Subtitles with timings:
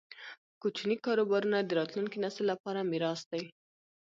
[0.61, 3.43] کوچني کاروبارونه د راتلونکي نسل لپاره میراث دی.